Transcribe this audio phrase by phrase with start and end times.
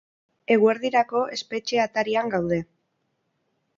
[0.55, 2.63] Eguerdirako espetxe atarian gaude.